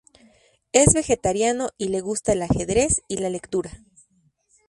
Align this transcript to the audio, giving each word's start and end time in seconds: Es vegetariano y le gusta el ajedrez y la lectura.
Es 0.71 0.95
vegetariano 0.95 1.69
y 1.77 1.89
le 1.89 2.01
gusta 2.01 2.33
el 2.33 2.41
ajedrez 2.41 3.03
y 3.07 3.17
la 3.17 3.29
lectura. 3.29 3.69